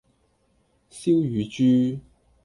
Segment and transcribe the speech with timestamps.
[0.89, 1.99] 燒乳豬